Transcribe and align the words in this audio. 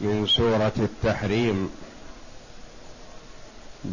من 0.00 0.26
سورة 0.26 0.72
التحريم. 0.78 1.70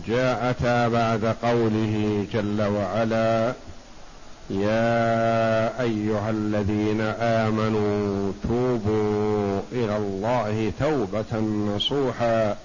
جاءتا 0.08 0.88
بعد 0.88 1.36
قوله 1.44 2.26
جل 2.34 2.62
وعلا 2.62 3.54
يا 4.50 5.82
أيها 5.82 6.30
الذين 6.30 7.02
آمنوا 7.20 8.32
توبوا 8.44 9.60
إلى 9.72 9.98
الله 9.98 10.72
توبة 10.80 11.40
نصوحا. 11.76 12.56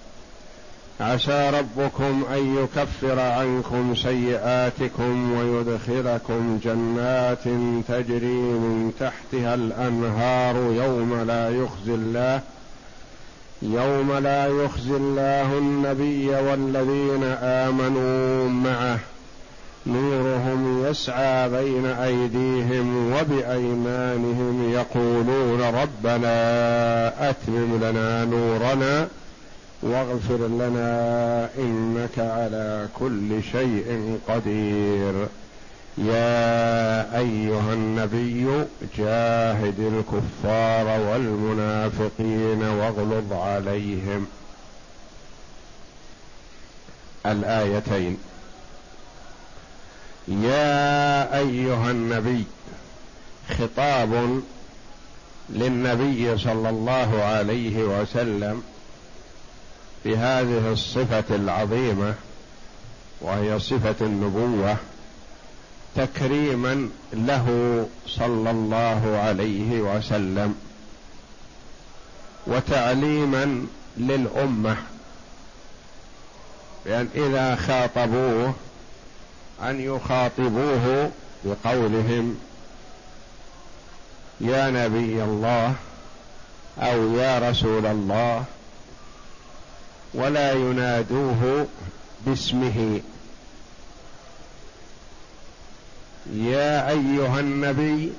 عسى 1.01 1.51
ربكم 1.51 2.25
أن 2.33 2.57
يكفر 2.57 3.21
عنكم 3.21 3.95
سيئاتكم 3.95 5.33
ويدخلكم 5.33 6.61
جنات 6.65 7.45
تجري 7.89 8.41
من 8.63 8.93
تحتها 9.01 9.55
الأنهار 9.55 10.57
يوم 10.57 11.23
لا 11.27 11.51
يخزي 11.51 11.95
الله 11.95 12.41
يوم 13.63 14.13
لا 14.13 14.47
يخزي 14.47 14.97
الله 14.97 15.59
النبي 15.59 16.29
والذين 16.29 17.25
آمنوا 17.43 18.49
معه. 18.49 18.99
نورهم 19.87 20.87
يسعى 20.87 21.49
بين 21.49 21.87
أيديهم 21.87 23.13
وبأيمانهم 23.13 24.71
يقولون 24.73 25.61
ربنا 25.61 27.31
أتمم 27.31 27.79
لنا 27.83 28.25
نورنا 28.25 29.09
واغفر 29.83 30.47
لنا 30.47 31.49
إنك 31.59 32.19
على 32.19 32.89
كل 32.99 33.43
شيء 33.53 34.19
قدير. 34.29 35.27
يا 35.99 37.19
أيها 37.19 37.73
النبي 37.73 38.65
جاهد 38.99 39.81
الكفار 39.81 41.01
والمنافقين 41.01 42.63
واغلظ 42.63 43.33
عليهم. 43.33 44.27
الآيتين. 47.27 48.19
يا 50.29 51.39
أيها 51.39 51.91
النبي 51.91 52.45
خطاب 53.59 54.43
للنبي 55.51 56.39
صلى 56.39 56.69
الله 56.71 57.23
عليه 57.23 57.83
وسلم 57.85 58.63
بهذه 60.05 60.73
الصفة 60.73 61.37
العظيمة 61.37 62.15
وهي 63.21 63.59
صفة 63.59 64.07
النبوة. 64.07 64.77
تكريما 65.97 66.89
له 67.13 67.47
صلى 68.07 68.51
الله 68.51 69.21
عليه 69.25 69.81
وسلم 69.81 70.55
وتعليما 72.47 73.67
للأمة. 73.97 74.77
بان 76.87 77.09
إذا 77.15 77.57
خاطبوه 77.57 78.55
أن 79.63 79.81
يخاطبوه 79.81 81.11
بقولهم 81.45 82.39
يا 84.41 84.71
نبي 84.71 85.25
الله 85.25 85.75
أو 86.79 87.17
يا 87.17 87.51
رسول 87.51 87.87
الله 87.87 88.45
ولا 90.15 90.53
ينادوه 90.53 91.67
باسمه. 92.27 93.01
يا 96.33 96.91
أيها 96.91 97.41
النبي 97.41 98.13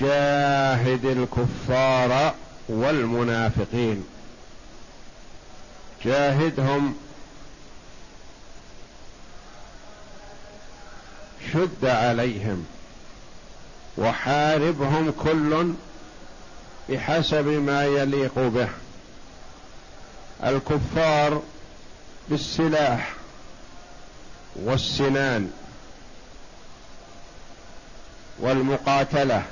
جاهد 0.00 1.04
الكفار 1.04 2.34
والمنافقين. 2.68 4.04
جاهدهم. 6.04 6.96
شد 11.52 11.84
عليهم. 11.84 12.66
وحاربهم 13.98 15.12
كل 15.24 15.72
بحسب 16.88 17.46
ما 17.46 17.84
يليق 17.84 18.38
به. 18.38 18.68
الكفار 20.44 21.42
بالسلاح 22.28 23.12
والسنان. 24.56 25.50
والمقاتلة 28.40 29.42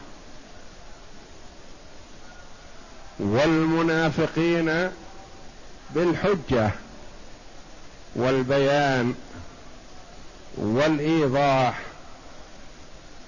والمنافقين 3.19 4.91
بالحجة 5.94 6.71
والبيان 8.15 9.15
والإيضاح 10.56 11.81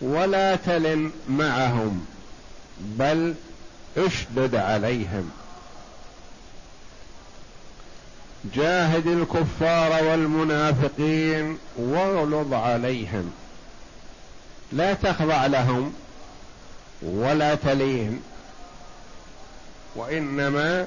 ولا 0.00 0.56
تلن 0.56 1.12
معهم 1.28 2.06
بل 2.80 3.34
اشدد 3.96 4.54
عليهم. 4.54 5.30
جاهد 8.54 9.06
الكفار 9.06 10.04
والمنافقين 10.04 11.58
واغلظ 11.76 12.52
عليهم. 12.52 13.32
لا 14.72 14.94
تخضع 14.94 15.46
لهم 15.46 15.92
ولا 17.02 17.54
تلين 17.54 18.22
وإنما 19.96 20.86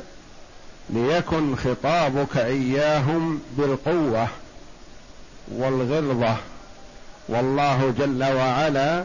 ليكن 0.89 1.55
خطابك 1.55 2.37
إياهم 2.37 3.41
بالقوة 3.57 4.27
والغلظه 5.51 6.35
والله 7.29 7.93
جل 7.97 8.23
وعلا 8.23 9.03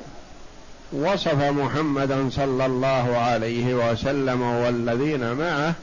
وصف 0.93 1.43
محمدا 1.43 2.31
صلى 2.31 2.67
الله 2.67 3.17
عليه 3.17 3.75
وسلم 3.75 4.43
والذين 4.43 5.33
معه 5.33 5.75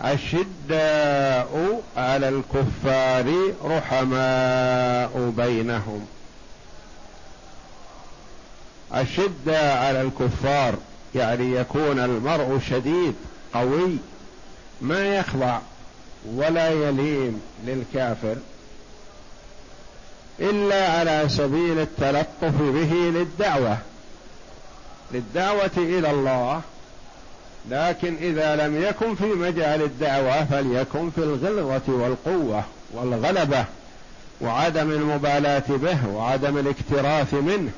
أشداء 0.00 1.82
على 1.96 2.28
الكفار 2.28 3.52
رحماء 3.64 5.32
بينهم. 5.36 6.06
أشداء 8.92 9.76
على 9.76 10.02
الكفار 10.02 10.74
يعني 11.14 11.54
يكون 11.56 11.98
المرء 11.98 12.60
شديد 12.70 13.14
قوي 13.54 13.96
ما 14.80 15.16
يخضع 15.16 15.58
ولا 16.26 16.70
يلين 16.70 17.40
للكافر 17.66 18.36
إلا 20.40 20.92
على 20.92 21.28
سبيل 21.28 21.78
التلطف 21.78 22.62
به 22.62 22.92
للدعوة. 22.94 23.78
للدعوة 25.12 25.70
إلى 25.76 26.10
الله 26.10 26.60
لكن 27.70 28.16
إذا 28.20 28.56
لم 28.56 28.82
يكن 28.82 29.14
في 29.14 29.24
مجال 29.24 29.82
الدعوة 29.82 30.44
فليكن 30.44 31.10
في 31.10 31.18
الغلظة 31.18 31.92
والقوة 31.92 32.64
والغلبة 32.92 33.64
وعدم 34.40 34.90
المبالاة 34.90 35.62
به 35.68 36.08
وعدم 36.08 36.58
الاكتراث 36.58 37.34
منه. 37.34 37.70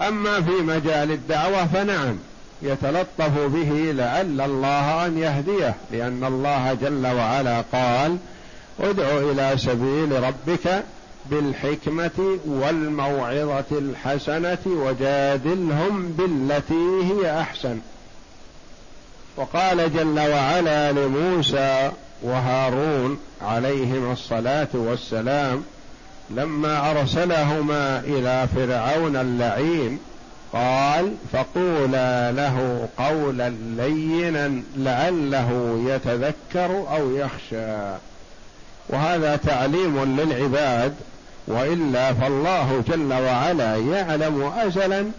أما 0.00 0.42
في 0.42 0.50
مجال 0.50 1.10
الدعوة 1.10 1.66
فنعم 1.66 2.18
يتلطف 2.62 3.38
به 3.38 3.92
لعل 3.92 4.40
الله 4.40 5.06
أن 5.06 5.18
يهديه 5.18 5.74
لأن 5.92 6.24
الله 6.24 6.74
جل 6.74 7.06
وعلا 7.06 7.60
قال 7.72 8.16
ادع 8.80 9.18
إلى 9.18 9.58
سبيل 9.58 10.22
ربك 10.22 10.84
بالحكمة 11.30 12.38
والموعظة 12.46 13.64
الحسنة 13.72 14.58
وجادلهم 14.66 16.12
بالتي 16.18 17.12
هي 17.12 17.40
أحسن. 17.40 17.78
وقال 19.36 19.92
جل 19.94 20.18
وعلا 20.18 20.92
لموسى 20.92 21.90
وهارون 22.22 23.18
عليهما 23.42 24.12
الصلاة 24.12 24.68
والسلام 24.74 25.64
لما 26.30 26.90
أرسلهما 26.90 27.98
إلى 27.98 28.48
فرعون 28.54 29.16
اللعين 29.16 29.98
قال 30.52 31.14
فقولا 31.32 32.32
له 32.32 32.88
قولا 32.98 33.48
لينا 33.76 34.62
لعله 34.76 35.80
يتذكر 35.86 36.86
أو 36.96 37.16
يخشى. 37.16 37.96
وهذا 38.88 39.36
تعليم 39.36 40.20
للعباد 40.20 40.94
وإلا 41.46 42.12
فالله 42.12 42.82
جل 42.88 43.12
وعلا 43.12 43.76
يعلم 43.76 44.52
ازلا 44.58 45.10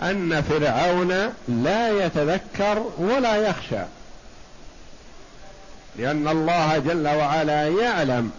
أن 0.00 0.42
فرعون 0.42 1.12
لا 1.48 2.06
يتذكر 2.06 2.84
ولا 2.98 3.36
يخشى. 3.36 3.82
لأن 5.98 6.28
الله 6.28 6.78
جل 6.78 7.06
وعلا 7.08 7.68
يعلم 7.68 8.30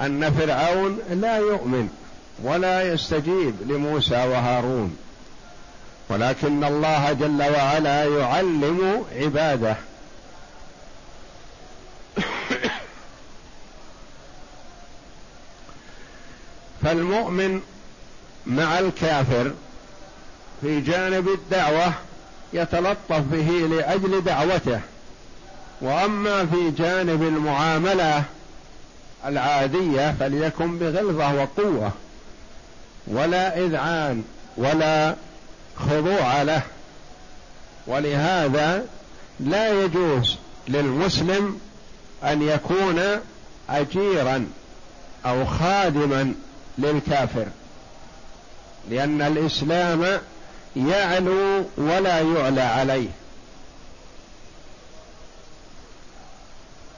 أن 0.00 0.32
فرعون 0.32 0.98
لا 1.10 1.36
يؤمن 1.36 1.88
ولا 2.42 2.92
يستجيب 2.92 3.54
لموسى 3.66 4.14
وهارون. 4.14 4.96
ولكن 6.08 6.64
الله 6.64 7.12
جل 7.12 7.42
وعلا 7.42 8.04
يعلم 8.04 9.04
عباده. 9.16 9.76
فالمؤمن 16.82 17.60
مع 18.46 18.78
الكافر 18.78 19.52
في 20.60 20.80
جانب 20.80 21.28
الدعوة 21.28 21.92
يتلطف 22.52 23.20
به 23.20 23.50
لأجل 23.50 24.24
دعوته. 24.24 24.80
وأما 25.80 26.46
في 26.46 26.70
جانب 26.70 27.22
المعاملة 27.22 28.24
العادية 29.26 30.14
فليكن 30.20 30.78
بغلظة 30.78 31.34
وقوة 31.34 31.92
ولا 33.06 33.58
إذعان 33.58 34.24
ولا 34.56 35.14
خضوع 35.76 36.42
له. 36.42 36.62
ولهذا 37.86 38.86
لا 39.40 39.82
يجوز 39.84 40.36
للمسلم 40.68 41.60
أن 42.24 42.42
يكون 42.42 43.02
اجيرا 43.70 44.46
أو 45.26 45.44
خادما 45.44 46.34
للكافر 46.78 47.46
لأن 48.90 49.22
الإسلام 49.22 50.20
يعلو 50.76 51.64
ولا 51.76 52.20
يعلى 52.20 52.60
عليه. 52.60 53.08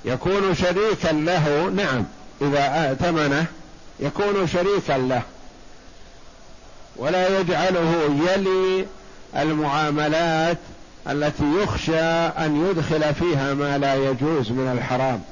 يكون 0.05 0.55
شريكا 0.55 1.09
له 1.13 1.71
نعم. 1.77 2.05
إذا 2.43 2.89
ائتمنه 2.89 3.47
يكون 4.01 4.47
شريكا 4.47 4.93
له 4.93 5.23
ولا 6.97 7.41
يجعله 7.41 8.17
يلي 8.29 8.87
المعاملات 9.37 10.59
التي 11.09 11.45
يخشى 11.63 12.01
أن 12.45 12.71
يدخل 12.71 13.15
فيها 13.15 13.55
ما 13.55 13.79
لا 13.79 13.95
يجوز 13.95 14.51
من 14.51 14.79
الحرام. 14.79 15.23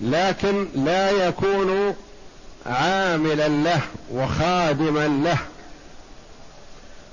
لكن 0.00 0.68
لا 0.74 1.10
يكون 1.10 1.94
عاملا 2.66 3.48
له 3.48 3.80
وخادما 4.12 5.08
له. 5.08 5.38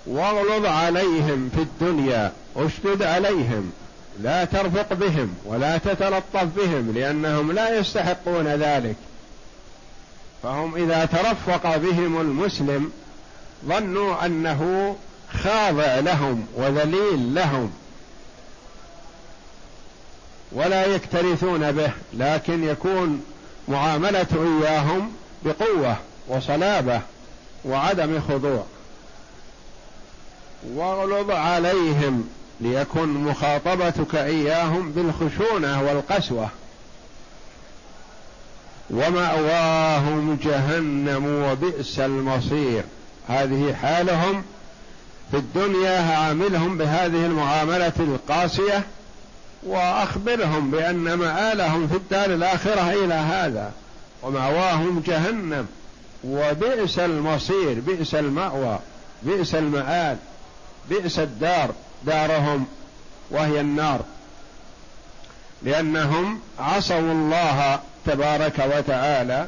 واغلظ 0.06 0.66
عليهم 0.66 1.50
في 1.56 1.62
الدنيا 1.62 2.32
اشدد 2.56 3.04
عليهم. 3.04 3.72
لا 4.22 4.46
ترفق 4.46 4.94
بهم 4.94 5.36
ولا 5.46 5.78
تتلطف 5.78 6.44
بهم 6.58 6.92
لأنهم 6.96 7.52
لا 7.52 7.80
يستحقون 7.80 8.48
ذلك. 8.48 8.96
فهم 10.44 10.76
إذا 10.76 11.06
ترفق 11.06 11.78
بهم 11.78 12.22
المسلم 12.22 12.92
ظنوا 13.66 14.26
أنه 14.26 14.96
خاضع 15.44 16.00
لهم 16.00 16.48
وذليل 16.56 17.36
لهم 17.36 17.72
ولا 20.52 20.86
يكترثون 20.86 21.72
به 21.72 21.92
لكن 22.14 22.64
يكون 22.64 23.26
معاملة 23.68 24.28
إياهم 24.62 25.12
بقوة 25.46 25.98
وصلابة 26.28 27.02
وعدم 27.66 28.22
خضوع. 28.30 28.66
واغلظ 30.74 31.32
عليهم 31.32 32.30
ليكن 32.62 33.08
مخاطبتك 33.08 34.16
إياهم 34.16 34.92
بالخشونة 34.92 35.82
والقسوة. 35.84 36.50
ومأواهم 38.90 40.38
جهنم 40.44 41.26
وبئس 41.26 42.00
المصير. 42.00 42.84
هذه 43.28 43.74
حالهم 43.82 44.44
في 45.32 45.38
الدنيا 45.38 46.18
عاملهم 46.18 46.78
بهذه 46.78 47.26
المعاملة 47.26 47.94
القاسية 48.00 48.84
وأخبرهم 49.64 50.72
بأن 50.72 51.14
مآلهم 51.14 51.88
في 51.88 51.96
الدار 51.96 52.26
الآخرة 52.26 52.92
إلى 52.92 53.14
هذا. 53.14 53.72
ومأواهم 54.24 55.04
جهنم 55.08 55.68
وبئس 56.24 57.00
المصير 57.00 57.80
بئس 57.80 58.16
المأوى 58.16 58.80
بئس 59.24 59.56
المآل 59.56 60.18
بئس 60.90 61.20
الدار. 61.20 61.72
دارهم 62.06 62.66
وهي 63.30 63.62
النار. 63.62 64.00
لأنهم 65.64 66.40
عصوا 66.60 67.00
الله 67.00 67.80
تبارك 68.06 68.60
وتعالى 68.78 69.48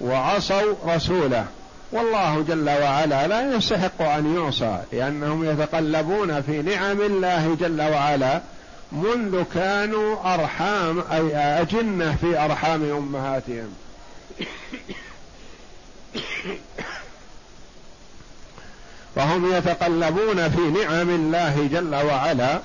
وعصوا 0.00 0.74
رسوله. 0.86 1.46
والله 1.92 2.42
جل 2.48 2.70
وعلا 2.70 3.26
لا 3.26 3.56
يستحق 3.56 4.02
أن 4.02 4.36
يعصى 4.36 4.78
لأنهم 4.92 5.44
يتقلبون 5.44 6.42
في 6.42 6.62
نعم 6.62 7.00
الله 7.00 7.56
جل 7.60 7.82
وعلا 7.82 8.40
منذ 8.92 9.44
كانوا 9.54 10.34
أرحام 10.34 11.04
أي 11.12 11.36
أجنة 11.36 12.16
في 12.20 12.44
أرحام 12.44 12.82
أمهاتهم. 12.82 13.74
فهم 19.16 19.52
يتقلبون 19.52 20.48
في 20.48 20.60
نعم 20.60 21.10
الله 21.10 21.68
جل 21.72 21.94
وعلا 21.94 22.60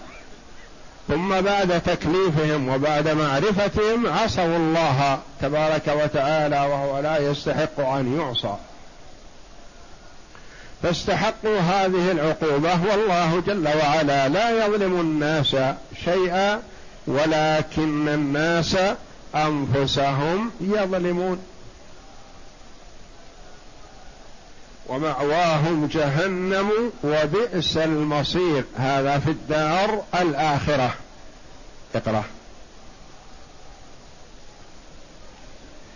ثم 1.07 1.41
بعد 1.41 1.81
تكليفهم 1.81 2.69
وبعد 2.69 3.07
معرفتهم 3.07 4.07
عصوا 4.07 4.57
الله 4.57 5.19
تبارك 5.41 5.87
وتعالى 5.87 6.59
وهو 6.59 6.99
لا 6.99 7.17
يستحق 7.17 7.79
أن 7.79 8.19
يعصى. 8.19 8.55
فاستحقوا 10.83 11.59
هذه 11.59 12.11
العقوبة 12.11 12.79
والله 12.91 13.43
جل 13.47 13.67
وعلا 13.67 14.27
لا 14.27 14.65
يظلم 14.65 14.99
الناس 14.99 15.55
شيئا 16.05 16.61
ولكن 17.07 18.07
الناس 18.07 18.77
أنفسهم 19.35 20.51
يظلمون. 20.61 21.39
ومأواهم 24.89 25.85
جهنم 25.85 26.91
وبئس 27.03 27.77
المصير. 27.77 28.63
هذا 28.75 29.19
في 29.19 29.31
الدار 29.31 30.03
الآخرة. 30.21 30.93
اقرأ. 31.95 32.23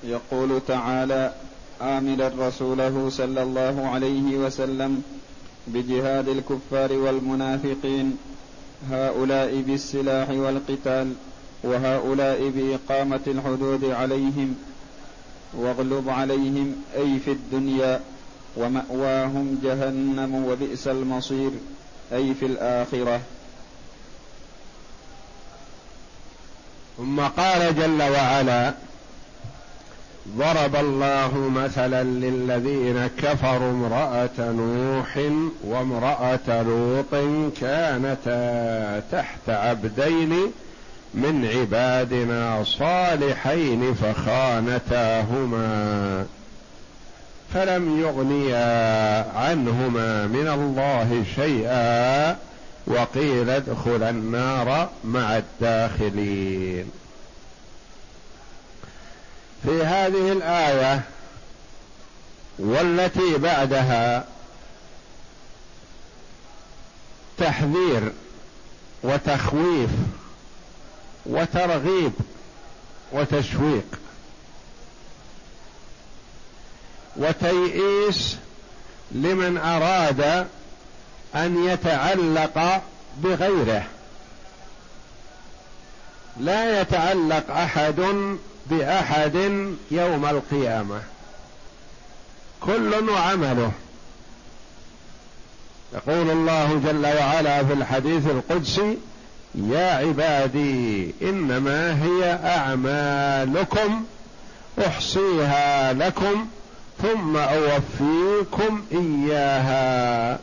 يقول 0.04 0.62
تعالى 0.68 1.34
آملا 1.82 2.32
رسوله 2.40 3.10
صلى 3.10 3.44
الله 3.44 3.88
عليه 3.88 4.38
وسلم 4.38 5.04
بجهاد 5.68 6.28
الكفار 6.28 6.94
والمنافقين 6.94 8.18
هؤلاء 8.92 9.62
بالسلاح 9.62 10.30
والقتال 10.30 11.14
وهؤلاء 11.64 12.50
بإقامة 12.50 13.20
الحدود 13.28 13.86
عليهم 13.86 14.56
واغلظ 15.54 16.10
عليهم 16.10 16.76
أي 16.98 17.20
في 17.20 17.32
الدنيا. 17.32 18.02
ومأواهم 18.58 19.60
جهنم 19.64 20.46
وبئس 20.46 20.88
المصير 20.88 21.52
أي 22.14 22.34
في 22.34 22.46
الآخرة. 22.46 23.22
ثم 26.98 27.20
قال 27.20 27.76
جل 27.76 28.02
وعلا 28.02 28.74
ضرب 30.38 30.76
الله 30.76 31.50
مثلا 31.56 32.04
للذين 32.04 33.08
كفروا 33.08 33.72
امرأة 33.72 34.30
نوح 34.40 35.20
وامرأة 35.64 36.62
لوط 36.64 37.16
كانتا 37.62 39.00
تحت 39.12 39.50
عبدين 39.50 40.52
من 41.14 41.46
عبادنا 41.46 42.64
صالحين 42.64 43.94
فخانتاهما. 43.94 45.60
فلم 47.54 48.02
يغنيا 48.02 49.32
عنهما 49.36 50.28
من 50.28 50.48
الله 50.48 51.24
شيئا 51.36 52.38
وقيل 52.88 53.50
ادخل 53.50 54.04
النار 54.04 54.90
مع 55.04 55.38
الداخلين. 55.38 56.92
في 59.64 59.84
هذه 59.84 60.32
الآية 60.32 61.02
والتي 62.60 63.38
بعدها 63.38 64.26
تحذير 67.38 68.12
وتخويف 69.04 69.90
وترغيب 71.26 72.12
وتشويق. 73.12 74.00
وتيئيس 77.20 78.38
لمن 79.12 79.58
أراد 79.58 80.48
أن 81.36 81.66
يتعلق 81.66 82.82
بغيره. 83.18 83.84
لا 86.40 86.82
يتعلق 86.82 87.52
أحد 87.52 88.02
بأحد 88.66 89.36
يوم 89.92 90.26
القيامة. 90.26 91.02
كل 92.62 93.10
وعمله. 93.10 93.72
يقول 95.94 96.30
الله 96.30 96.82
جل 96.86 97.06
وعلا 97.06 97.64
في 97.64 97.74
الحديث 97.74 98.28
القدسي 98.28 98.98
يا 99.56 99.92
عبادي 99.92 101.14
إنما 101.22 102.04
هي 102.04 102.40
أعمالكم 102.44 104.04
أحصيها 104.88 105.94
لكم 105.94 106.48
ثم 107.02 107.38
أوفيكم 107.38 108.86
إياها. 108.92 110.40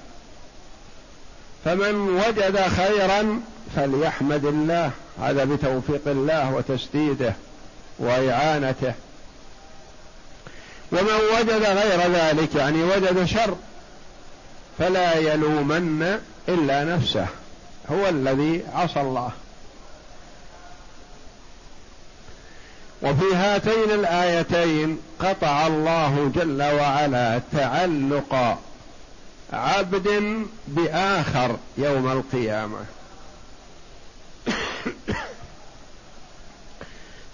فمن 1.64 1.94
وجد 1.94 2.60
خيرا 2.60 3.40
فليحمد 3.76 4.44
الله. 4.44 4.90
هذا 5.22 5.44
بتوفيق 5.44 6.02
الله 6.06 6.54
وتسديده 6.54 7.32
وإعانته. 7.98 8.94
ومن 10.92 11.20
وجد 11.38 11.62
غير 11.62 12.12
ذلك 12.12 12.54
يعني 12.54 12.82
وجد 12.82 13.24
شر 13.24 13.56
فلا 14.78 15.18
يلومن 15.18 16.20
إلا 16.48 16.84
نفسه. 16.84 17.26
هو 17.90 18.08
الذي 18.08 18.62
عصى 18.74 19.00
الله. 19.00 19.30
وفي 23.02 23.34
هاتين 23.34 23.90
الآيتين 23.90 25.00
قطع 25.20 25.66
الله 25.66 26.32
جل 26.34 26.62
وعلا 26.62 27.40
تعلق 27.52 28.58
عبد 29.52 30.36
بآخر 30.68 31.56
يوم 31.78 32.12
القيامة. 32.12 32.78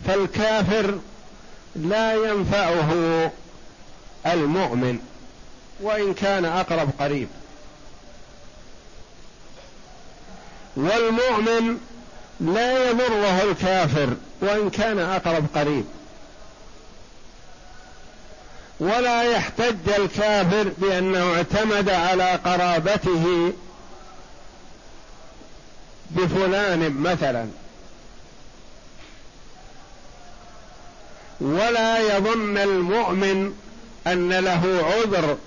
فالكافر 0.06 0.98
لا 1.76 2.14
ينفعه 2.14 2.92
المؤمن 4.26 4.98
وإن 5.80 6.14
كان 6.14 6.44
أقرب 6.44 6.90
قريب. 7.00 7.28
والمؤمن 10.76 11.78
لا 12.40 12.90
يضره 12.90 13.42
الكافر 13.42 14.16
وإن 14.42 14.70
كان 14.70 14.98
اقرب 14.98 15.46
قريب 15.54 15.84
ولا 18.80 19.22
يحتج 19.22 19.88
الكافر 19.98 20.72
بأنه 20.78 21.34
اعتمد 21.34 21.88
على 21.88 22.30
قرابته 22.32 23.52
بفلان 26.10 26.90
مثلا. 26.90 27.46
ولا 31.40 32.16
يظن 32.16 32.58
المؤمن 32.58 33.54
أن 34.06 34.32
له 34.32 34.84
عذر 34.84 35.38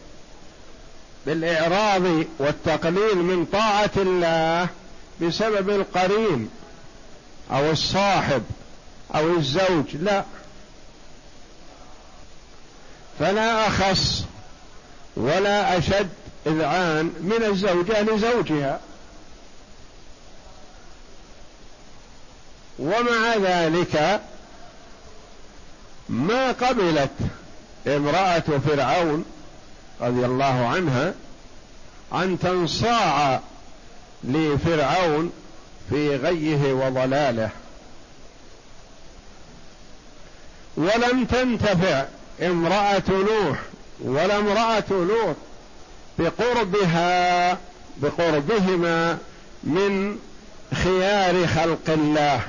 بالإعراض 1.26 2.02
والتقليل 2.40 3.18
من 3.18 3.46
طاعة 3.46 3.92
الله 3.98 4.68
بسبب 5.22 5.70
القرين 5.70 6.50
أو 7.52 7.72
الصاحب. 7.72 8.44
أو 9.16 9.36
الزوج 9.36 9.96
لا. 9.96 10.24
فلا 13.20 13.68
أخص 13.68 14.24
ولا 15.16 15.78
أشد 15.78 16.10
إذعان 16.48 17.06
من 17.06 17.44
الزوجه 17.44 18.02
لزوجها 18.02 18.80
ومع 22.80 23.36
ذلك 23.42 24.22
ما 26.10 26.52
قبلت 26.52 27.12
امرأة 27.88 28.40
فرعون 28.40 29.26
رضي 30.02 30.26
الله 30.26 30.68
عنها 30.68 31.14
أن 32.14 32.40
تنصاع 32.40 33.40
لفرعون 34.24 35.32
في 35.90 36.16
غيه 36.16 36.74
وضلاله. 36.74 37.50
ولم 40.78 41.26
تنتفع 41.26 42.06
امرأة 42.42 43.04
نوح 43.10 43.60
ولا 44.02 44.38
امرأة 44.38 44.84
لوط 44.90 45.36
بقربها 46.20 47.58
بقربهما 47.98 49.18
من 49.64 50.20
خيار 50.74 51.48
خلق 51.48 51.90
الله 51.90 52.42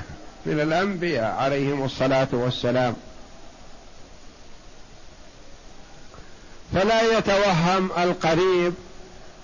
من 0.45 0.59
الأنبياء 0.59 1.35
عليهم 1.39 1.85
الصلاة 1.85 2.27
والسلام. 2.31 2.95
فلا 6.73 7.17
يتوهم 7.17 7.89
القريب 7.97 8.73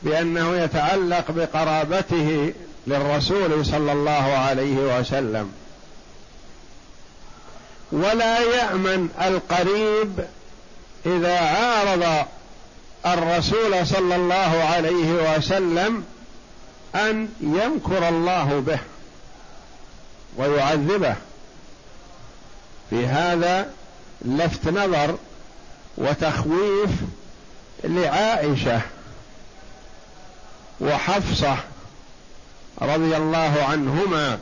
بأنه 0.03 0.55
يتعلق 0.57 1.31
بقرابته 1.31 2.53
للرسول 2.87 3.65
صلى 3.65 3.91
الله 3.91 4.37
عليه 4.37 4.99
وسلم. 4.99 5.51
ولا 7.93 8.39
يأمن 8.39 9.09
القريب 9.21 10.25
إذا 11.05 11.39
عارض 11.39 12.25
الرسول 13.05 13.87
صلى 13.87 14.15
الله 14.15 14.63
عليه 14.63 15.35
وسلم 15.37 16.05
أن 16.95 17.29
يمكر 17.41 18.09
الله 18.09 18.63
به 18.67 18.79
ويعذبه. 20.37 21.15
في 22.89 23.05
هذا 23.05 23.69
لفت 24.25 24.67
نظر 24.67 25.17
وتخويف 25.97 26.89
لعائشة 27.83 28.81
وحفصة 30.81 31.57
رضي 32.81 33.17
الله 33.17 33.63
عنهما 33.69 34.39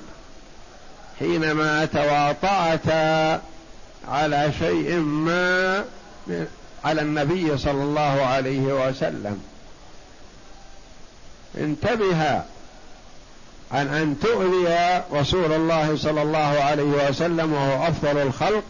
حينما 1.22 1.86
تواطاتا 1.86 3.42
على 4.08 4.52
شيء 4.60 4.96
ما 4.96 5.86
على 6.86 7.02
النبي 7.02 7.58
صلى 7.58 7.84
الله 7.84 8.26
عليه 8.26 8.88
وسلم. 8.88 9.44
انتبها 11.58 12.46
عن 13.72 13.88
أن 13.88 14.20
تؤذي 14.20 15.02
رسول 15.14 15.54
الله 15.54 15.98
صلى 15.98 16.22
الله 16.22 16.40
عليه 16.40 17.10
وسلم 17.10 17.54
وهو 17.54 17.88
أفضل 17.88 18.18
الخلق 18.18 18.64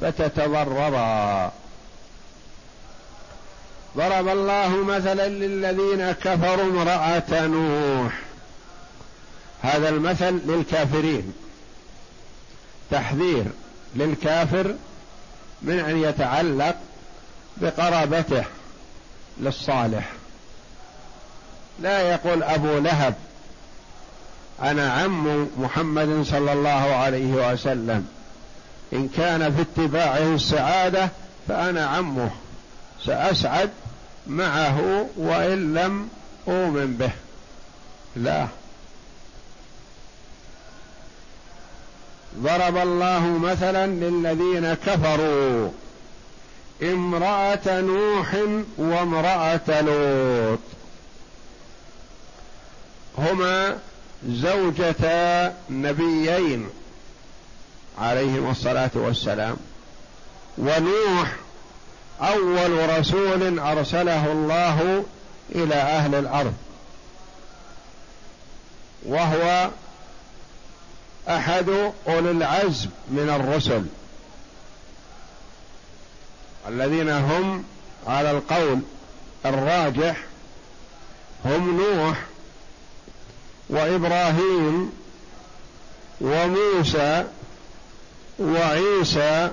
فتتضررا. 0.00 1.52
ضرب 3.96 4.28
الله 4.28 4.84
مثلا 4.84 5.28
للذين 5.28 6.12
كفروا 6.12 6.64
امرأة 6.64 7.46
نوح. 7.46 8.12
هذا 9.62 9.88
المثل 9.88 10.40
للكافرين. 10.46 11.32
تحذير 12.90 13.44
للكافر 13.96 14.74
من 15.62 15.78
أن 15.78 15.98
يتعلق 15.98 16.76
بقرابته 17.56 18.44
للصالح. 19.40 20.12
لا 21.80 22.00
يقول 22.10 22.42
أبو 22.42 22.78
لهب 22.78 23.14
أنا 24.62 24.92
عم 24.92 25.48
محمد 25.58 26.22
صلى 26.30 26.52
الله 26.52 26.94
عليه 26.94 27.52
وسلم 27.52 28.08
إن 28.92 29.08
كان 29.08 29.54
في 29.54 29.62
اتباعه 29.62 30.34
السعادة 30.34 31.08
فأنا 31.48 31.86
عمه 31.86 32.30
سأسعد 33.04 33.70
معه 34.26 35.06
وإن 35.16 35.74
لم 35.74 36.08
أؤمن 36.48 36.96
به. 36.96 37.10
لا. 38.16 38.46
ضرب 42.38 42.76
الله 42.76 43.38
مثلا 43.38 43.86
للذين 43.86 44.74
كفروا. 44.74 45.68
امرأة 46.82 47.80
نوح 47.80 48.34
وامرأة 48.78 49.80
لوط. 49.80 50.58
هما 53.18 53.78
زوجتا 54.28 55.54
نبيين 55.70 56.68
عليهم 57.98 58.50
الصلاة 58.50 58.90
والسلام. 58.94 59.56
ونوح 60.58 61.32
أول 62.20 62.98
رسول 62.98 63.58
أرسله 63.58 64.32
الله 64.32 65.04
إلى 65.54 65.74
أهل 65.74 66.14
الأرض. 66.14 66.54
وهو 69.06 69.70
أحد 71.28 71.68
أولي 72.08 72.30
العزم 72.30 72.88
من 73.08 73.30
الرسل. 73.30 73.84
الذين 76.68 77.08
هم 77.10 77.64
على 78.06 78.30
القول 78.30 78.80
الراجح 79.46 80.24
هم 81.44 81.80
نوح 81.80 82.18
وإبراهيم 83.68 84.92
وموسى 86.20 87.24
وعيسى 88.38 89.50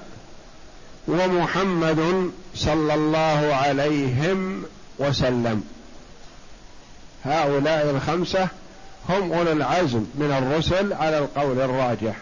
ومحمد 1.07 2.31
صلى 2.55 2.93
الله 2.93 3.55
عليهم 3.55 4.65
وسلم. 4.99 5.63
هؤلاء 7.25 7.89
الخمسة 7.89 8.47
هم 9.09 9.33
أولو 9.33 9.51
العزم 9.51 10.05
من 10.15 10.31
الرسل 10.31 10.93
على 10.93 11.17
القول 11.17 11.59
الراجح. 11.59 12.15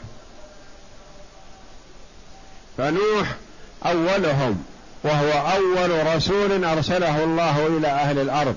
فنوح 2.77 3.35
أولهم 3.85 4.63
وهو 5.03 5.31
أول 5.31 6.15
رسول 6.15 6.63
أرسله 6.65 7.23
الله 7.23 7.67
إلى 7.67 7.87
أهل 7.87 8.19
الأرض. 8.19 8.55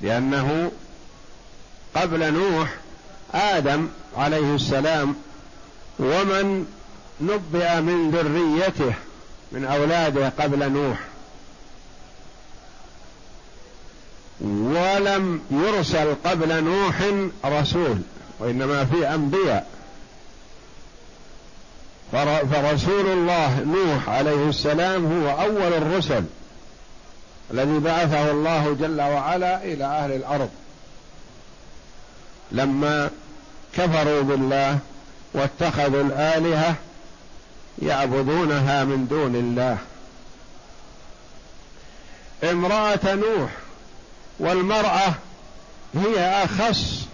لأنه 0.00 0.72
قبل 1.96 2.32
نوح 2.32 2.68
آدم 3.34 3.88
عليه 4.16 4.54
السلام 4.54 5.16
ومن 5.98 6.66
نبئ 7.20 7.80
من 7.80 8.10
ذريته 8.10 8.94
من 9.52 9.64
أولاده 9.64 10.32
قبل 10.38 10.72
نوح. 10.72 10.98
ولم 14.76 15.40
يرسل 15.50 16.14
قبل 16.24 16.64
نوح 16.64 16.94
رسول 17.44 17.98
وإنما 18.38 18.84
في 18.84 19.14
أنبياء. 19.14 19.66
فرسول 22.52 23.06
الله 23.06 23.60
نوح 23.60 24.08
عليه 24.08 24.48
السلام 24.48 25.06
هو 25.06 25.40
أول 25.40 25.72
الرسل 25.72 26.24
الذي 27.50 27.78
بعثه 27.78 28.30
الله 28.30 28.76
جل 28.80 29.00
وعلا 29.00 29.64
إلى 29.64 29.84
أهل 29.84 30.12
الأرض. 30.12 30.50
لما 32.52 33.10
كفروا 33.74 34.22
بالله 34.22 34.78
واتخذوا 35.34 36.02
الآلهة 36.02 36.74
يعبدونها 37.82 38.84
من 38.84 39.06
دون 39.10 39.36
الله. 39.36 39.78
امرأة 42.50 43.14
نوح 43.14 43.50
والمرأة 44.38 45.14
هي 45.94 46.44
أخص 46.44 47.06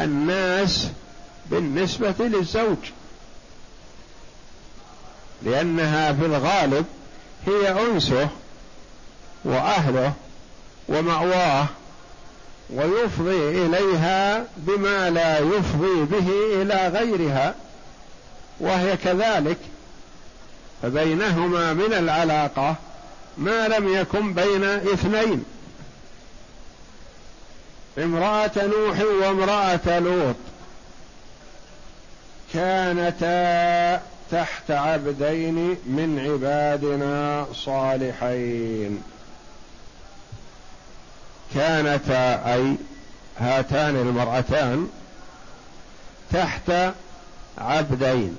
الناس 0.00 0.88
بالنسبة 1.46 2.14
للزوج. 2.18 2.76
لأنها 5.42 6.12
في 6.12 6.26
الغالب 6.26 6.86
هي 7.46 7.86
أنسه 7.86 8.28
وأهله 9.44 10.12
ومأواه 10.88 11.66
ويفضي 12.70 13.66
إليها 13.66 14.44
بما 14.56 15.10
لا 15.10 15.38
يفضي 15.38 16.04
به 16.04 16.28
إلى 16.62 16.88
غيرها 16.88 17.54
وهي 18.60 18.96
كذلك. 18.96 19.58
فبينهما 20.82 21.72
من 21.72 21.92
العلاقة 21.92 22.76
ما 23.38 23.68
لم 23.68 23.94
يكن 23.94 24.34
بين 24.34 24.64
اثنين. 24.64 25.44
امرأة 27.98 28.50
نوح 28.56 29.00
وامرأة 29.00 29.98
لوط 29.98 30.36
كانتا 32.54 34.02
تحت 34.30 34.70
عبدين 34.70 35.56
من 35.86 36.20
عبادنا 36.28 37.46
صالحين. 37.54 39.02
كانتا 41.54 42.54
أي 42.54 42.76
هاتان 43.38 43.96
المرأتان 43.96 44.88
تحت 46.32 46.72
عبدين. 47.58 48.36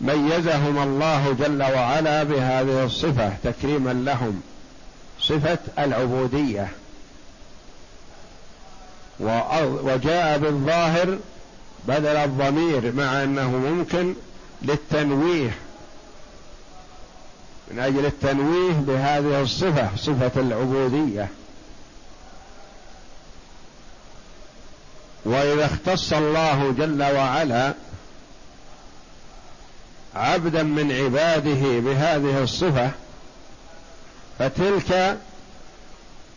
ميزهما 0.00 0.82
الله 0.84 1.36
جل 1.38 1.62
وعلا 1.62 2.22
بهذه 2.22 2.84
الصفة 2.84 3.32
تكريما 3.44 3.90
لهم 3.92 4.42
صفة 5.20 5.58
العبودية. 5.78 6.68
وجاء 9.20 10.38
بالظاهر 10.38 11.18
بدل 11.88 12.16
الضمير 12.16 12.92
مع 12.92 13.22
أنه 13.22 13.50
ممكن 13.50 14.14
للتنويه. 14.62 15.58
من 17.70 17.78
أجل 17.78 18.06
التنويه 18.06 18.72
بهذه 18.72 19.42
الصفة 19.42 19.88
صفة 19.96 20.40
العبودية. 20.40 21.28
وإذا 25.24 25.66
اختص 25.66 26.12
الله 26.12 26.74
جل 26.78 27.02
وعلا 27.02 27.74
عبدا 30.14 30.62
من 30.62 30.92
عباده 30.92 31.80
بهذه 31.80 32.42
الصفة 32.42 32.90
فتلك 34.38 35.18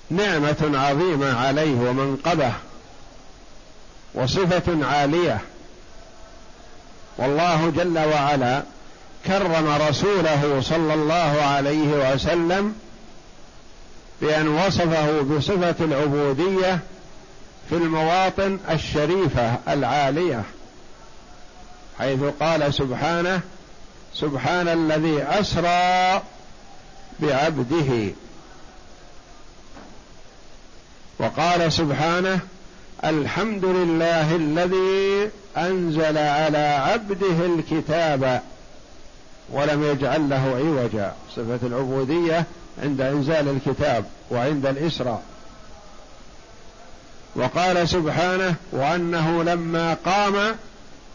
نعمة 0.10 0.72
عظيمة 0.74 1.40
عليه 1.40 1.90
ومنقبه. 1.90 2.54
وصفة 4.14 4.86
عالية. 4.86 5.40
والله 7.18 7.70
جل 7.70 8.00
وعلا 8.00 8.64
كرم 9.26 9.82
رسوله 9.90 10.62
صلى 10.62 10.94
الله 10.94 11.42
عليه 11.42 12.14
وسلم 12.14 12.76
بأن 14.22 14.48
وصفه 14.48 15.22
بصفة 15.22 15.86
العبودية 15.86 16.80
في 17.70 17.76
المواطن 17.76 18.60
الشريفة 18.70 19.56
العالية 19.68 20.44
حيث 22.00 22.20
قال 22.40 22.74
سبحانه 22.74 23.42
سبحان 24.16 24.68
الذي 24.68 25.24
أسرى 25.24 26.22
بعبده. 27.20 28.12
وقال 31.20 31.74
سبحانه 31.74 32.40
الحمد 33.06 33.66
لله 33.66 34.36
الذي 34.36 35.30
أنزل 35.58 36.18
على 36.18 36.58
عبده 36.58 37.46
الكتاب 37.46 38.42
ولم 39.50 39.84
يجعل 39.84 40.30
له 40.30 40.56
عوجا. 40.56 41.14
صفة 41.36 41.68
العبودية 41.68 42.46
عند 42.84 43.02
إنزال 43.02 43.48
الكتاب 43.50 44.06
وعند 44.32 44.66
الإسراء. 44.66 45.22
وقال 47.36 47.90
سبحانه 47.90 48.56
وأنه 48.72 49.44
لما 49.44 49.94
قام 50.06 50.56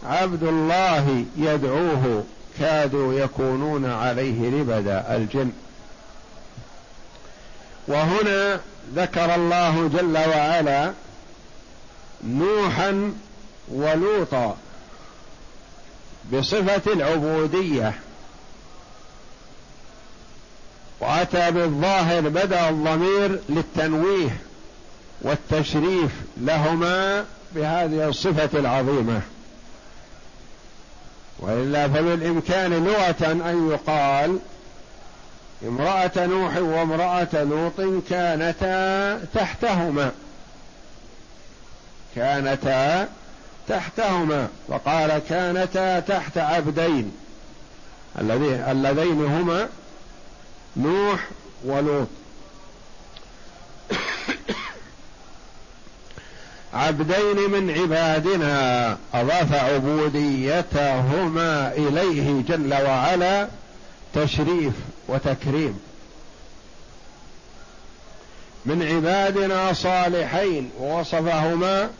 عبد 0.07 0.43
الله 0.43 1.25
يدعوه 1.37 2.25
كادوا 2.59 3.15
يكونون 3.15 3.91
عليه 3.91 4.51
لبدا 4.51 5.17
الجن. 5.17 5.53
وهنا 7.89 8.61
ذكر 8.95 9.35
الله 9.35 9.91
جل 9.95 10.19
وعلا 10.19 10.93
نوحا 12.23 13.13
ولوطا 13.69 14.57
بصفة 16.33 16.93
العبوديه 16.93 17.95
وأتى 21.01 21.51
بالظاهر 21.51 22.21
بدأ 22.21 22.69
الضمير 22.69 23.41
للتنويه 23.49 24.37
والتشريف 25.23 26.11
لهما 26.37 27.25
بهذه 27.55 28.09
الصفة 28.09 28.59
العظيمة. 28.59 29.21
وإلا 31.39 31.89
فبالإمكان 31.89 32.85
لغه 32.85 33.33
أن 33.33 33.71
يقال 33.71 34.39
امرأة 35.69 36.27
نوح 36.27 36.57
وامرأة 36.57 37.45
لوط 37.45 38.05
كانتا 38.11 39.21
تحتهما. 39.35 40.13
كانتا 42.17 43.09
تحتهما 43.69 44.49
وقال 44.69 45.19
كانتا 45.29 46.01
تحت 46.01 46.39
عبدين. 46.39 47.13
اللذين 48.21 49.25
هما 49.25 49.69
نوح 50.77 51.29
ولوط. 51.65 52.09
عبدين 56.75 57.51
من 57.51 57.71
عبادنا 57.71 58.99
أضاف 59.15 59.55
عبوديتهما 59.55 60.93
إليه 61.73 62.43
جل 62.49 62.75
وعلا 62.75 63.49
تشريف 64.15 64.73
وتكريم. 65.09 65.81
من 68.67 68.83
عبادنا 68.83 69.73
صالحين 69.73 70.71
ووصفهما 70.79 71.91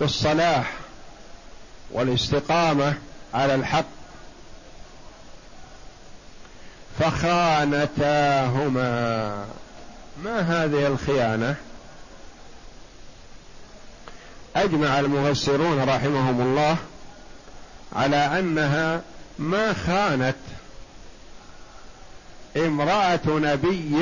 بالصلاح 0.00 0.72
والاستقامة 1.90 2.94
على 3.34 3.54
الحق. 3.54 3.84
فخانتاهما. 7.00 8.74
ما 10.24 10.40
هذه 10.40 10.86
الخيانة؟ 10.86 11.56
أجمع 14.56 15.00
المفسرون 15.00 15.84
رحمهم 15.84 16.40
الله 16.40 16.76
على 17.92 18.16
أنها 18.16 19.02
ما 19.38 19.72
خانت 19.72 20.36
امرأة 22.56 23.20
نبي 23.26 23.96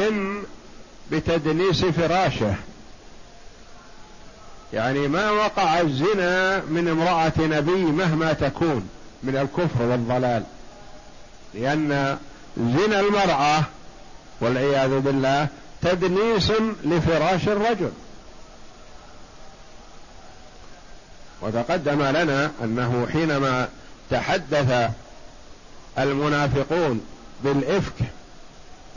بتدنيس 1.10 1.84
فراشه. 1.84 2.54
يعني 4.72 5.08
ما 5.08 5.30
وقع 5.30 5.80
الزنا 5.80 6.60
من 6.60 6.88
امرأة 6.88 7.32
نبي 7.38 7.84
مهما 7.84 8.32
تكون 8.32 8.88
من 9.22 9.36
الكفر 9.36 9.82
والضلال. 9.82 10.42
لأن 11.54 12.18
زنا 12.56 13.00
المرأة 13.00 13.62
والعياذ 14.40 15.00
بالله 15.00 15.48
تدنيس 15.82 16.52
لفراش 16.84 17.48
الرجل. 17.48 17.90
وتقدم 21.42 22.02
لنا 22.02 22.50
أنه 22.64 23.06
حينما 23.12 23.68
تحدث 24.10 24.90
المنافقون 25.98 27.00
بالإفك 27.44 27.94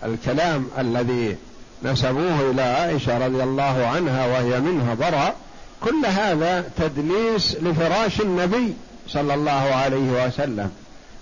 الكلام 0.04 0.68
الذي 0.78 1.38
نسبوه 1.84 2.52
إلى 2.52 2.62
عائشة 2.62 3.26
رضي 3.26 3.44
الله 3.44 3.88
عنها 3.88 4.26
وهي 4.26 4.60
منها 4.60 4.94
برأ 4.94 5.36
كل 5.84 6.06
هذا 6.06 6.70
تدنيس 6.78 7.56
لفراش 7.56 8.22
النبي 8.22 8.74
صلى 9.08 9.34
الله 9.34 9.52
عليه 9.52 10.26
وسلم 10.28 10.72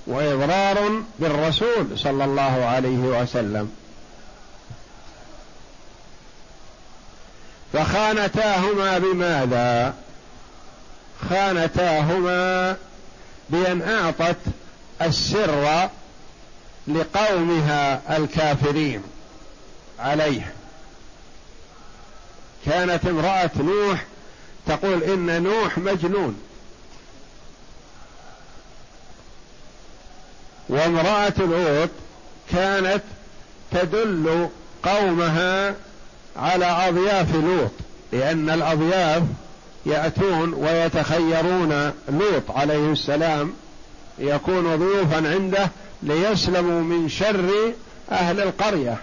وإضرار 0.07 1.01
بالرسول 1.19 1.87
صلى 1.95 2.23
الله 2.23 2.65
عليه 2.65 2.97
وسلم. 2.97 3.71
فخانتاهما 7.73 8.97
بماذا؟ 8.97 9.93
خانتاهما 11.29 12.75
بأن 13.49 13.81
أعطت 13.81 14.37
السر 15.01 15.89
لقومها 16.87 18.01
الكافرين 18.17 19.03
عليه. 19.99 20.53
كانت 22.65 23.05
امرأة 23.05 23.51
نوح 23.59 24.05
تقول 24.67 25.03
إن 25.03 25.43
نوح 25.43 25.77
مجنون. 25.77 26.41
وامرأة 30.69 31.33
لوط 31.39 31.89
كانت 32.51 33.01
تدل 33.71 34.49
قومها 34.83 35.75
على 36.37 36.65
أضياف 36.65 37.35
لوط 37.35 37.71
لأن 38.11 38.49
الأضياف 38.49 39.23
يأتون 39.85 40.53
ويتخيرون 40.53 41.91
لوط 42.09 42.51
عليه 42.51 42.91
السلام 42.91 43.53
يكون 44.19 44.75
ضيوفا 44.75 45.15
عنده 45.15 45.69
ليسلموا 46.03 46.81
من 46.81 47.09
شر 47.09 47.73
أهل 48.11 48.39
القرية 48.41 48.97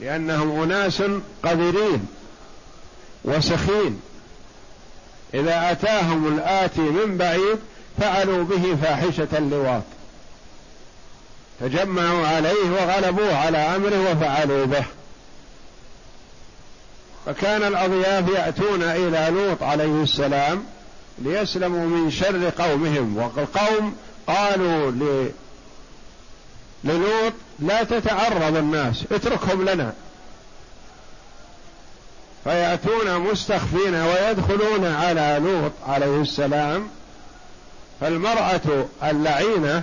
لأنهم 0.00 0.62
أناس 0.62 1.02
قذرين. 1.42 2.06
وسخين. 3.24 4.00
إذا 5.34 5.70
أتاهم 5.70 6.38
الآتي 6.38 6.80
من 6.80 7.16
بعيد 7.16 7.58
فعلوا 8.00 8.44
به 8.44 8.76
فاحشة 8.82 9.28
اللواط 9.38 9.82
تجمعوا 11.60 12.26
عليه 12.26 12.70
وغلبوه 12.70 13.36
على 13.36 13.58
أمره 13.58 14.10
وفعلوا 14.12 14.66
به. 14.66 14.84
فكان 17.26 17.62
الأضياف 17.62 18.28
يأتون 18.28 18.82
إلى 18.82 19.30
لوط 19.30 19.62
عليه 19.62 20.02
السلام 20.02 20.64
ليسلموا 21.18 21.86
من 21.86 22.10
شر 22.10 22.50
قومهم. 22.58 23.16
والقوم 23.16 23.96
قالوا 24.26 24.90
للوط 26.84 27.32
لا 27.58 27.82
تتعرض 27.82 28.56
الناس 28.56 29.04
اتركهم 29.12 29.68
لنا. 29.68 29.92
فيأتون 32.44 33.18
مستخفين 33.18 33.94
ويدخلون 33.94 34.84
على 34.84 35.40
لوط 35.44 35.72
عليه 35.86 36.20
السلام 36.20 36.88
فالمرأة 38.00 38.86
اللعينة 39.02 39.82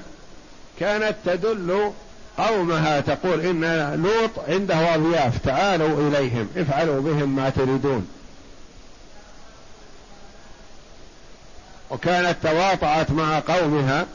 كانت 0.79 1.15
تدل 1.25 1.91
قومها 2.37 2.99
تقول 2.99 3.41
إن 3.41 3.93
لوط 4.03 4.49
عنده 4.49 4.95
أضياف 4.95 5.37
تعالوا 5.37 6.09
إليهم 6.09 6.47
افعلوا 6.57 7.01
بهم 7.01 7.35
ما 7.35 7.49
تريدون. 7.49 8.07
وكانت 11.89 12.35
تواطأت 12.43 13.11
مع 13.11 13.39
قومها 13.39 14.05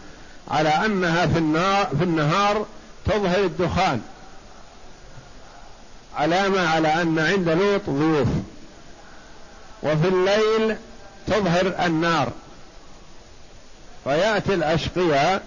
على 0.48 0.68
أنها 0.68 1.26
في 1.26 1.38
النار 1.38 1.86
في 1.98 2.04
النهار 2.04 2.66
تظهر 3.04 3.44
الدخان. 3.44 4.02
علامة 6.16 6.68
على 6.68 7.02
أن 7.02 7.18
عند 7.18 7.48
لوط 7.48 7.90
ضيوف. 7.90 8.28
وفي 9.82 10.08
الليل 10.08 10.76
تظهر 11.26 11.86
النار. 11.86 12.32
فيأتي 14.04 14.54
الأشقياء 14.54 15.42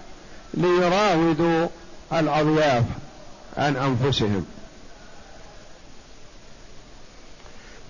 ليراودوا 0.53 1.67
الأضياف 2.13 2.83
عن 3.57 3.75
أنفسهم. 3.75 4.45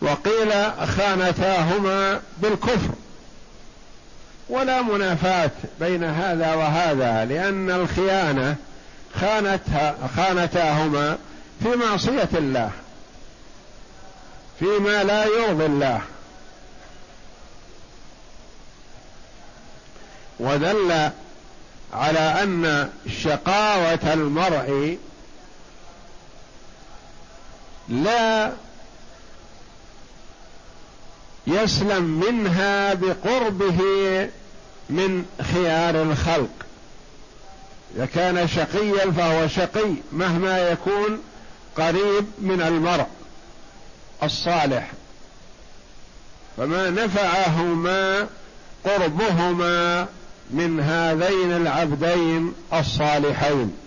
وقيل 0.02 0.72
خانتاهما 0.88 2.22
بالكفر. 2.38 2.90
ولا 4.50 4.82
منافاة 4.82 5.52
بين 5.80 6.04
هذا 6.04 6.54
وهذا 6.54 7.26
لأن 7.26 7.72
الخيانة 7.72 8.56
خانتها 9.22 9.96
خانتاهما 10.16 11.18
في 11.64 11.76
معصية 11.76 12.30
الله 12.34 12.72
فيما 14.60 15.04
لا 15.04 15.26
يرضي 15.26 15.66
الله. 15.66 16.02
ودل 20.40 21.12
على 21.94 22.20
أن 22.20 22.90
شقاوة 23.24 24.14
المرء 24.14 24.98
لا 27.90 28.52
يسلم 31.48 32.04
منها 32.04 32.94
بقربه 32.94 33.80
من 34.90 35.26
خيار 35.54 36.02
الخلق. 36.02 36.50
إذا 37.96 38.06
كان 38.06 38.48
شقيا 38.48 39.12
فهو 39.12 39.48
شقي 39.48 39.94
مهما 40.12 40.70
يكون 40.70 41.24
قريب 41.80 42.26
من 42.40 42.62
المرء 42.62 43.08
الصالح. 44.24 44.92
فما 46.58 46.90
نفعهما 46.90 48.28
قربهما 48.84 50.08
من 50.50 50.80
هذين 50.80 51.52
العبدين 51.52 52.54
الصالحين. 52.74 53.78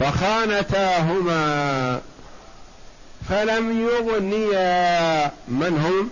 فخانتاهما 0.00 1.36
فلم 3.28 3.88
يغنيا 3.88 5.26
من 5.48 5.78
هم 5.78 6.10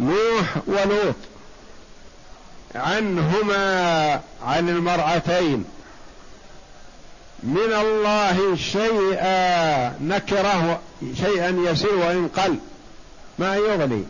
نوح 0.00 0.56
ولوط 0.66 1.14
عنهما 2.74 4.20
عن 4.42 4.68
المرأتين. 4.68 5.64
من 7.46 7.72
الله 7.72 8.56
شيئا 8.56 9.88
نكره 10.00 10.80
شيئا 11.16 11.50
يسير 11.50 11.94
وإن 11.94 12.28
قل. 12.28 12.56
ما 13.38 13.56
يغني. 13.56 14.04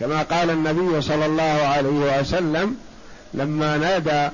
كما 0.00 0.22
قال 0.22 0.50
النبي 0.50 1.02
صلى 1.02 1.26
الله 1.26 1.42
عليه 1.42 2.20
وسلم 2.20 2.76
لما 3.34 3.76
نادى 3.76 4.28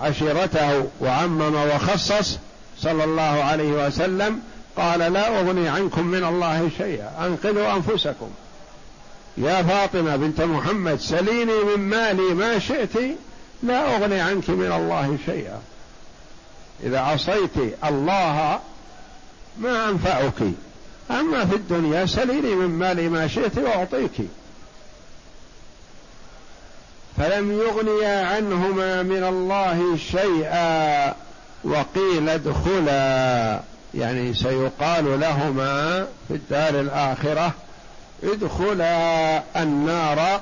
عشيرته 0.00 0.86
وعمم 1.00 1.54
وخصص 1.54 2.38
صلى 2.78 3.04
الله 3.04 3.22
عليه 3.22 3.86
وسلم 3.86 4.40
قال 4.76 4.98
لا 4.98 5.40
أغني 5.40 5.68
عنكم 5.68 6.06
من 6.06 6.24
الله 6.24 6.70
شيئا 6.78 7.26
أنقذوا 7.26 7.76
أنفسكم. 7.76 8.30
يا 9.38 9.62
فاطمة 9.62 10.16
بنت 10.16 10.40
محمد 10.40 11.00
سليني 11.00 11.64
من 11.64 11.78
مالي 11.78 12.34
ما 12.34 12.58
شئت 12.58 12.96
لا 13.62 13.96
أغني 13.96 14.20
عنك 14.20 14.50
من 14.50 14.72
الله 14.72 15.18
شيئا. 15.26 15.60
إذا 16.84 17.00
عصيت 17.00 17.78
الله 17.84 18.60
ما 19.58 19.88
أنفعك 19.88 20.42
أما 21.10 21.44
في 21.44 21.54
الدنيا 21.54 22.06
سليني 22.06 22.54
من 22.54 22.78
مالي 22.78 23.08
ما 23.08 23.26
شئت 23.26 23.58
وأعطيك. 23.58 24.28
فلم 27.16 27.52
يغنيا 27.52 28.26
عنهما 28.26 29.02
من 29.02 29.24
الله 29.24 29.96
شيئا 29.96 31.14
وقيل 31.64 32.28
ادخلا. 32.28 33.60
يعني 33.94 34.34
سيقال 34.34 35.20
لهما 35.20 36.06
في 36.28 36.34
الدار 36.34 36.80
الآخرة 36.80 37.52
ادخلا 38.22 39.42
النار 39.56 40.40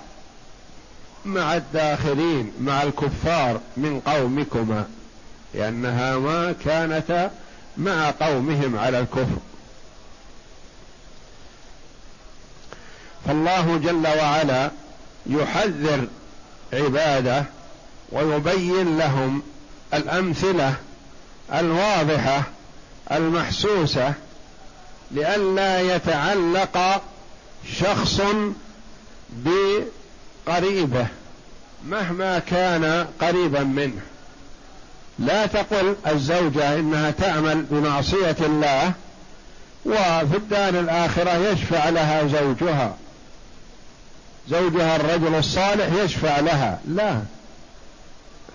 مع 1.24 1.56
الداخلين 1.56 2.52
مع 2.60 2.82
الكفار 2.82 3.60
من 3.76 4.00
قومكما. 4.00 4.84
لأنها 5.54 6.18
ما 6.18 6.54
كانتا 6.64 7.30
مع 7.76 8.10
قومهم 8.20 8.78
على 8.78 9.00
الكفر. 9.00 9.38
فالله 13.26 13.76
جل 13.78 14.06
وعلا 14.06 14.70
يحذر 15.26 16.06
عباده 16.72 17.44
ويبين 18.12 18.98
لهم 18.98 19.42
الأمثلة 19.94 20.74
الواضحة 21.54 22.42
المحسوسة 23.12 24.14
لئلا 25.10 25.80
يتعلق 25.80 27.02
شخص 27.76 28.20
بقريبه 30.46 31.06
مهما 31.86 32.38
كان 32.38 33.06
قريبا 33.20 33.60
منه. 33.62 34.00
لا 35.18 35.46
تقل 35.46 35.96
الزوجة 36.06 36.78
إنها 36.78 37.10
تعمل 37.10 37.62
بمعصية 37.70 38.36
الله 38.40 38.92
وفي 39.86 40.36
الدار 40.36 40.68
الآخرة 40.68 41.30
يشفع 41.30 41.88
لها 41.88 42.26
زوجها. 42.26 42.96
زوجها 44.48 44.96
الرجل 44.96 45.34
الصالح 45.34 46.02
يشفع 46.04 46.40
لها. 46.40 46.78
لا. 46.88 47.20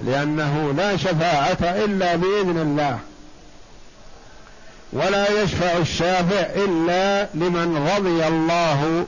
لأنه 0.06 0.74
لا 0.78 0.98
شفاعة 0.98 1.58
إلا 1.62 2.16
بإذن 2.16 2.58
الله. 2.58 3.00
ولا 4.94 5.42
يشفع 5.42 5.78
الشافع 5.78 6.46
إلا 6.56 7.28
لمن 7.34 7.92
رضي 7.98 8.28
الله 8.28 9.06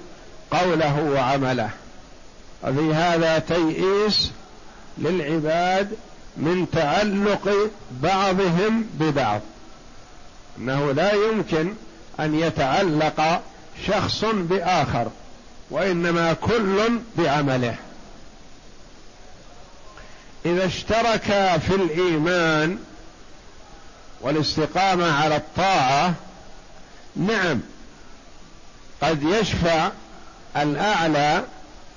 قوله 0.51 1.11
وعمله. 1.15 1.69
وفي 2.63 2.93
هذا 2.93 3.39
تيئيس 3.39 4.31
للعباد 4.97 5.91
من 6.37 6.67
تعلق 6.71 7.71
بعضهم 7.91 8.85
ببعض. 8.93 9.41
إنه 10.57 10.91
لا 10.91 11.13
يمكن 11.13 11.73
أن 12.19 12.39
يتعلق 12.39 13.41
شخص 13.87 14.25
بآخر 14.25 15.07
وإنما 15.69 16.33
كل 16.33 16.99
بعمله. 17.17 17.75
إذا 20.45 20.65
اشتركا 20.65 21.57
في 21.57 21.75
الإيمان 21.75 22.77
والاستقامة 24.21 25.11
على 25.11 25.35
الطاعة 25.35 26.13
نعم 27.15 27.59
قد 29.01 29.23
يشفع 29.23 29.89
الأعلى 30.57 31.43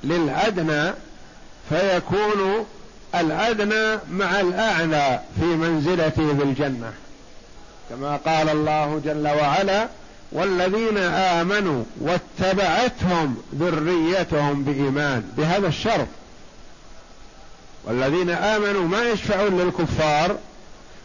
للأدنى 0.05 0.93
فيكون 1.69 2.67
الأدنى 3.15 3.99
مع 4.11 4.41
الأعلى 4.41 5.21
في 5.41 5.45
منزلته 5.45 6.35
في 6.35 6.43
الجنة. 6.43 6.93
كما 7.91 8.17
قال 8.17 8.49
الله 8.49 9.01
جل 9.05 9.29
وعلا 9.29 9.89
والذين 10.33 10.99
آمنوا 10.99 11.85
واتبعتهم 12.01 13.37
ذريتهم 13.55 14.65
بإيمان. 14.65 15.23
بهذا 15.37 15.69
الشرط. 15.69 16.07
والذين 17.85 18.31
آمنوا 18.31 18.89
ما 18.89 19.09
يشفعون 19.09 19.61
للكفار. 19.61 20.37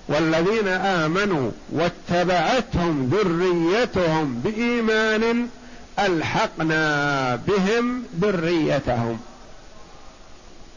والذين 0.08 0.68
آمنوا 0.68 1.52
واتبعتهم 1.72 3.12
ذريتهم 3.13 4.42
بإيمان 4.44 5.48
ألحقنا 6.00 7.36
بهم 7.36 8.04
ذريتهم. 8.22 9.20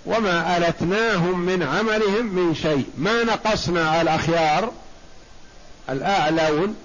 وما 0.06 0.56
ألتناهم 0.56 1.40
من 1.40 1.62
عملهم 1.62 2.26
من 2.26 2.54
شيء. 2.54 2.84
ما 2.98 3.24
نقصنا 3.24 3.90
على 3.90 4.02
الأخيار 4.02 4.72
الأعلون 5.90 6.76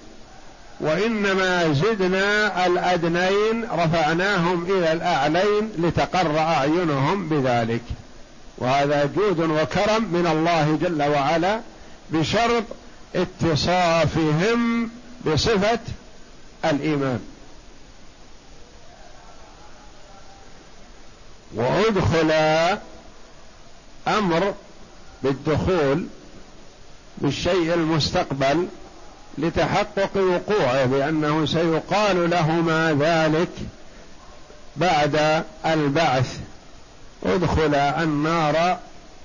وإنما 0.80 1.72
زدنا 1.72 2.66
الأدنين 2.66 3.64
رفعناهم 3.72 4.64
إلى 4.64 4.92
الأعلين 4.92 5.72
لتقر 5.78 6.38
أعينهم 6.38 7.28
بذلك. 7.28 7.82
وهذا 8.58 9.10
جود 9.16 9.38
وكرم 9.40 10.04
من 10.04 10.26
الله 10.26 10.78
جل 10.82 11.02
وعلا 11.02 11.60
بشرط 12.10 12.64
اتصافهم 13.14 14.90
بصفة 15.26 15.80
الإيمان. 16.64 17.20
وادخل 21.54 22.32
أمر 24.08 24.54
بالدخول 25.22 26.06
بالشيء 27.18 27.74
المستقبل 27.74 28.66
لتحقق 29.38 30.16
وقوعه 30.16 30.86
لأنه 30.86 31.46
سيقال 31.46 32.30
لهما 32.30 32.96
ذلك 33.00 33.48
بعد 34.76 35.44
البعث. 35.66 36.38
ادخل 37.24 37.74
النار 37.74 38.78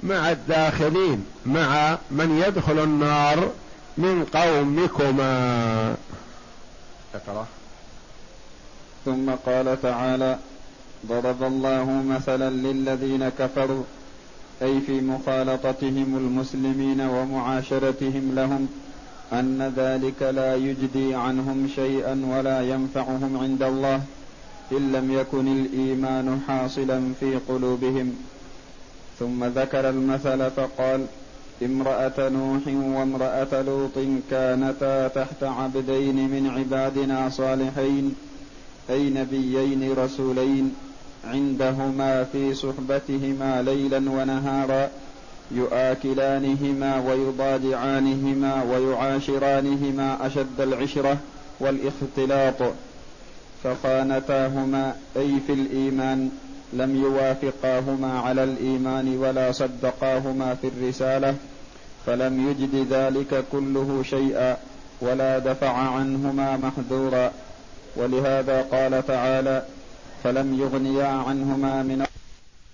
مع 0.04 0.32
الداخلين 0.32 1.26
مع 1.46 1.98
من 2.12 2.44
يدخل 2.48 2.80
النار 2.84 3.52
من 3.98 4.26
قومكما. 4.34 5.96
اقرأ. 7.16 7.48
ثم 9.06 9.30
قال 9.46 9.82
تعالى 9.82 10.38
ضرب 11.06 11.44
الله 11.44 12.04
مثلا 12.10 12.50
للذين 12.50 13.30
كفروا 13.30 13.84
أي 14.62 14.82
في 14.82 15.02
مخالطتهم 15.02 16.18
المسلمين 16.18 17.02
ومعاشرتهم 17.02 18.32
لهم 18.36 18.68
أن 19.34 19.74
ذلك 19.78 20.22
لا 20.22 20.56
يجدي 20.56 21.16
عنهم 21.16 21.70
شيئا 21.76 22.22
ولا 22.32 22.62
ينفعهم 22.62 23.38
عند 23.38 23.64
الله 23.64 24.02
إن 24.72 24.92
لم 24.92 25.12
يكن 25.12 25.48
الإيمان 25.48 26.42
حاصلا 26.48 27.14
في 27.20 27.40
قلوبهم. 27.50 28.16
ثم 29.20 29.44
ذكر 29.46 29.90
المثل 29.90 30.52
فقال 30.52 31.06
امرأة 31.66 32.30
نوح 32.30 32.62
وامرأة 32.68 33.62
لوط 33.62 34.06
كانتا 34.32 35.08
تحت 35.08 35.44
عبدين 35.44 36.16
من 36.16 36.50
عبادنا 36.58 37.30
صالحين 37.30 38.16
أي 38.90 39.10
نبيين 39.10 39.94
رسولين. 39.94 40.87
عندهما 41.26 42.24
في 42.24 42.54
صحبتهما 42.54 43.62
ليلا 43.62 43.98
ونهارا 43.98 44.90
يؤاكلانهما 45.52 47.00
ويضاجعانهما 47.00 48.64
ويعاشرانهما 48.64 50.28
أشد 50.28 50.62
العشرة 50.62 51.18
والإختلاط. 51.60 52.74
فخانتاهما 53.64 54.96
أي 55.18 55.32
في 55.48 55.54
الإيمان 55.54 56.30
لم 56.74 57.04
يوافقاهما 57.04 58.20
على 58.20 58.44
الإيمان 58.44 59.18
ولا 59.18 59.52
صدقاهما 59.52 60.56
في 60.62 60.68
الرسالة 60.68 61.36
فلم 62.06 62.50
يجد 62.50 62.94
ذلك 62.94 63.46
كله 63.52 64.04
شيئا 64.10 64.58
ولا 65.02 65.40
دفع 65.40 65.72
عنهما 65.72 66.58
محذورا. 66.58 67.32
ولهذا 67.96 68.62
قال 68.62 69.08
تعالى 69.08 69.64
فلم 70.28 70.60
يغنيا 70.60 71.08
عنهما 71.08 71.84
من 71.84 72.06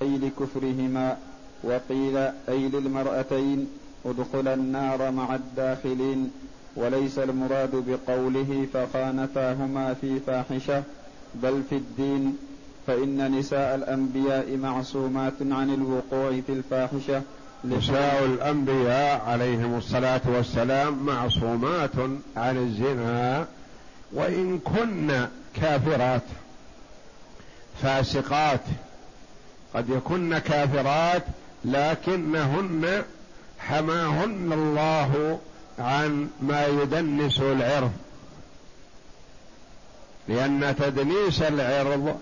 أي 0.01 0.17
لكفرهما 0.17 1.17
وقيل 1.63 2.17
أي 2.49 2.69
للمرأتين 2.69 3.67
ادخلا 4.05 4.53
النار 4.53 5.11
مع 5.11 5.35
الداخلين 5.35 6.31
وليس 6.75 7.19
المراد 7.19 7.69
بقوله 7.87 8.67
فخانتاهما 8.73 9.93
في 9.93 10.19
فاحشة 10.19 10.83
بل 11.35 11.63
في 11.69 11.75
الدين 11.75 12.37
فإن 12.87 13.39
نساء 13.39 13.75
الأنبياء 13.75 14.57
معصومات 14.57 15.41
عن 15.41 15.73
الوقوع 15.73 16.41
في 16.47 16.53
الفاحشة 16.53 17.21
نساء 17.65 18.25
الأنبياء 18.25 19.21
عليهم 19.27 19.77
الصلاة 19.77 20.21
والسلام 20.35 21.05
معصومات 21.05 21.95
عن 22.37 22.57
الزنا 22.57 23.45
وإن 24.13 24.59
كن 24.59 25.27
كافرات 25.55 26.21
فاسقات. 27.81 28.61
قد 29.73 29.89
يكن 29.89 30.37
كافرات 30.37 31.23
لكنهن 31.65 33.03
حماهن 33.59 34.53
الله 34.53 35.39
عن 35.79 36.27
ما 36.41 36.65
يدنس 36.67 37.39
العرض. 37.39 37.91
لأن 40.27 40.75
تدنيس 40.79 41.41
العرض 41.41 42.17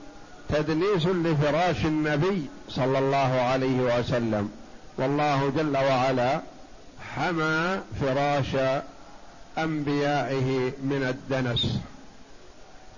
تدنيس 0.49 1.05
لفراش 1.05 1.85
النبي 1.85 2.45
صلى 2.69 2.99
الله 2.99 3.41
عليه 3.41 3.99
وسلم. 3.99 4.51
والله 4.97 5.49
جل 5.57 5.77
وعلا 5.77 6.41
حمى 7.15 7.79
فراش 8.01 8.81
أنبيائه 9.57 10.71
من 10.83 11.03
الدنس. 11.09 11.79